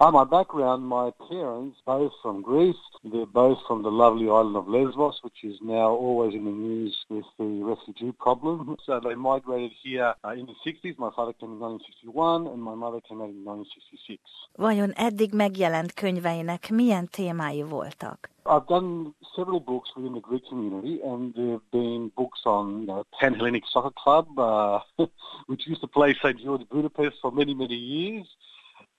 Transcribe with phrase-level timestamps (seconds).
[0.00, 4.68] Uh, my background, my parents, both from Greece, they're both from the lovely island of
[4.68, 8.76] Lesbos, which is now always in the news with the refugee problem.
[8.86, 10.96] So they migrated here uh, in the 60s.
[10.98, 14.22] My father came in 1961 and my mother came out in 1966.
[14.58, 18.30] Vajon eddig megjelent könyveinek milyen témái voltak?
[18.46, 22.86] I've done several books within the Greek community, and there have been books on you
[22.86, 24.78] know, Pan Hellenic Soccer Club, uh,
[25.46, 28.26] which used to play St George Budapest for many, many years.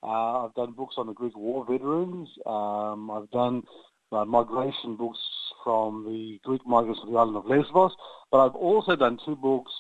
[0.02, 2.30] Uh, I've done books on the Greek war veterans.
[2.46, 3.64] Um, I've done
[4.12, 5.20] uh, migration books
[5.64, 7.96] from the Greek migrants to the island of Lesbos.
[8.32, 9.72] But I've also done two books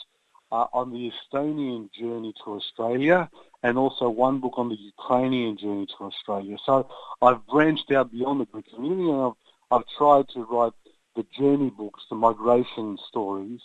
[0.52, 3.30] uh, on the Estonian journey to Australia
[3.64, 6.58] and also one book on the Ukrainian journey to Australia.
[6.66, 6.90] So
[7.22, 9.34] I've branched out beyond the Greek community and I've,
[9.72, 10.73] I've tried to write
[11.16, 13.62] the journey books, the migration stories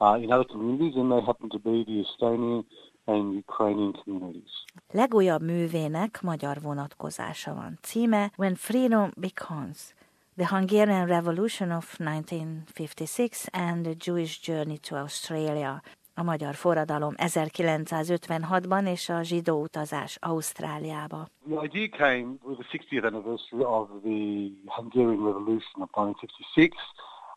[0.00, 2.64] uh, in other communities, and they happen to be the Estonian
[3.06, 4.50] and Ukrainian communities.
[4.96, 7.78] Legújabb művének magyar vonatkozása van.
[7.82, 9.94] Címe When Freedom Becomes.
[10.36, 15.82] The Hungarian Revolution of 1956 and the Jewish Journey to Australia.
[16.14, 21.28] A magyar forradalom 1956-ban és a zsidó utazás Ausztráliába.
[21.48, 26.76] The idea came with the 60th anniversary of the Hungarian Revolution of 1956.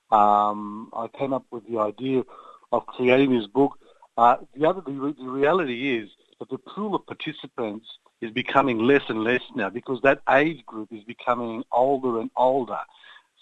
[0.09, 2.23] Um, I came up with the idea
[2.69, 3.77] of creating this book
[4.19, 6.09] Uh, the other, the, the reality is
[6.39, 7.87] that the pool of participants
[8.21, 12.79] is becoming less and less now because that age group is becoming older and older.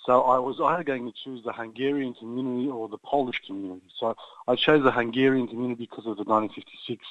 [0.06, 3.88] So I was either going to choose the Hungarian community or the Polish community.
[4.00, 4.16] So
[4.48, 7.06] I chose the Hungarian community because of the 1956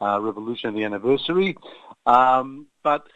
[0.00, 1.56] uh, revolution the anniversary.
[2.06, 3.06] Um, but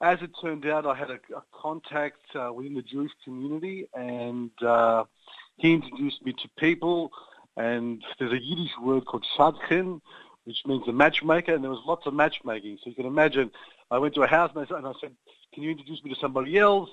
[0.00, 4.50] as it turned out, I had a, a contact uh, within the Jewish community, and
[4.62, 5.04] uh,
[5.56, 7.12] he introduced me to people
[7.56, 10.00] and there's a Yiddish word called shadchan,
[10.46, 12.78] which means a matchmaker, and there was lots of matchmaking.
[12.82, 13.50] So you can imagine,
[13.90, 15.10] I went to a house and I, said, and I said,
[15.52, 16.90] can you introduce me to somebody else?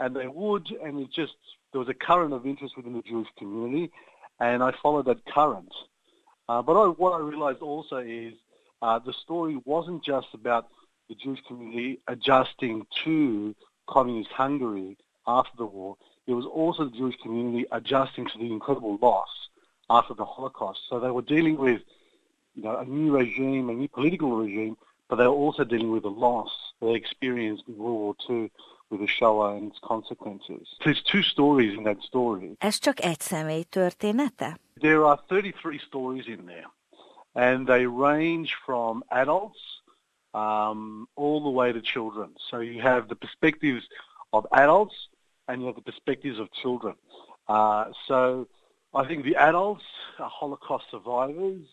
[0.00, 1.34] And they would, and it just,
[1.72, 3.90] there was a current of interest within the Jewish community,
[4.40, 5.72] and I followed that current.
[6.48, 8.32] Uh, but I, what I realized also is
[8.80, 10.68] uh, the story wasn't just about
[11.10, 13.54] the Jewish community adjusting to
[13.86, 14.96] communist Hungary
[15.26, 15.96] after the war.
[16.26, 19.28] It was also the Jewish community adjusting to the incredible loss
[19.90, 20.80] after the Holocaust.
[20.88, 21.82] So they were dealing with
[22.54, 24.76] you know, a new regime, a new political regime,
[25.08, 26.50] but they were also dealing with the loss
[26.80, 28.50] they experienced in World War II
[28.90, 30.68] with the Shoah and its consequences.
[30.84, 32.56] There's two stories in that story.
[32.58, 34.58] Ez csak egy személy története?
[34.80, 36.70] There are 33 stories in there,
[37.32, 39.58] and they range from adults
[40.34, 42.30] um, all the way to children.
[42.50, 43.86] So you have the perspectives
[44.30, 44.94] of adults
[45.46, 46.94] and you have the perspectives of children.
[47.46, 48.46] Uh, so
[48.94, 49.84] I think the adults
[50.18, 51.66] are Holocaust survivors.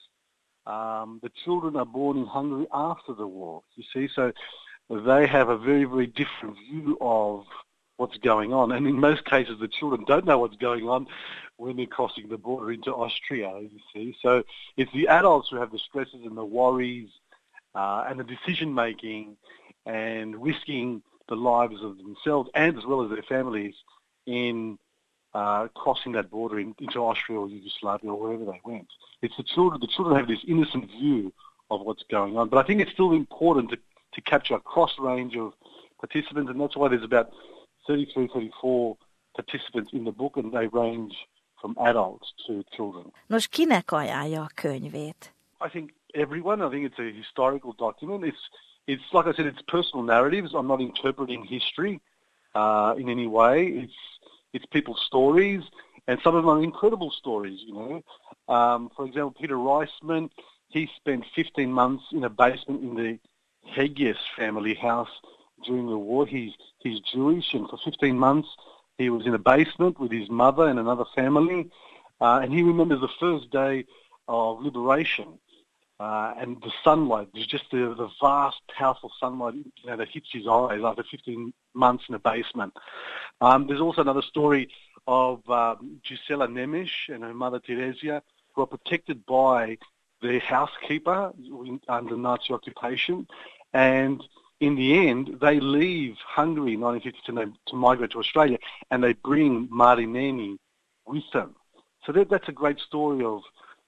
[0.68, 4.32] Um, the children are born in Hungary after the war, you see, so
[4.90, 7.46] they have a very, very different view of
[7.98, 8.72] what's going on.
[8.72, 11.08] And in most cases, the children don't know what's going on
[11.58, 14.16] when they're crossing the border into Austria, you see.
[14.22, 14.44] So
[14.76, 17.10] it's the adults who have the stresses and the worries
[17.74, 19.38] uh, and the decision-making
[19.86, 23.76] and risking the lives of themselves and as well as their families
[24.26, 24.78] in
[25.36, 28.88] uh, crossing that border in, into Austria or Yugoslavia or wherever they went.
[29.22, 29.82] It's the children.
[29.82, 31.34] The children have this innocent view
[31.70, 32.48] of what's going on.
[32.48, 33.78] But I think it's still important to,
[34.14, 35.52] to capture a cross range of
[36.00, 37.32] participants, and that's why there's about
[37.86, 38.98] 33, 34
[39.36, 41.14] participants in the book, and they range
[41.60, 43.12] from adults to children.
[43.30, 45.32] Nos, kinek ajánlja a könyvét?
[45.60, 46.62] I think everyone.
[46.62, 48.24] I think it's a historical document.
[48.24, 48.50] It's
[48.88, 50.54] it's like I said, it's personal narratives.
[50.54, 52.00] I'm not interpreting history
[52.54, 53.66] uh, in any way.
[53.84, 54.00] It's
[54.56, 55.62] it's people's stories,
[56.08, 58.54] and some of them are incredible stories, you know.
[58.54, 60.30] Um, for example, Peter Reisman,
[60.70, 63.20] he spent 15 months in a basement in the
[63.76, 65.10] Heges family house
[65.66, 66.26] during the war.
[66.26, 68.48] He's, he's Jewish, and for 15 months
[68.98, 71.70] he was in a basement with his mother and another family,
[72.22, 73.86] uh, and he remembers the first day
[74.30, 75.38] of liberation.
[76.00, 80.28] Uh, and the sunlight, there's just the, the vast, powerful sunlight you know, that hits
[80.32, 82.74] his eyes after 15 months in a basement.
[83.40, 84.70] Um, there's also another story
[85.08, 88.22] of um, Gisela Nemish and her mother Teresia,
[88.54, 89.78] who are protected by
[90.22, 91.32] their housekeeper
[91.88, 93.28] under Nazi occupation,
[93.74, 94.24] and
[94.60, 98.58] in the end, they leave Hungary in 1950 to, migrate to Australia,
[98.90, 100.58] and they bring Mari Marineni
[101.06, 101.56] with them.
[102.06, 103.42] So that, that's a great story of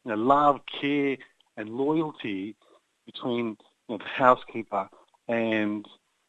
[0.03, 1.17] you know, love, care,
[1.57, 2.55] and loyalty
[3.05, 3.57] between
[3.89, 4.87] you know, the housekeeper
[5.27, 5.85] and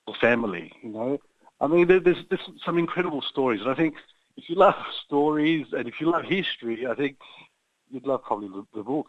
[0.07, 0.73] the family.
[0.83, 1.19] You know,
[1.61, 3.95] I mean, there's, there's some incredible stories, and I think
[4.37, 7.17] if you love stories and if you love history, I think
[7.91, 9.09] you'd love probably the, the book.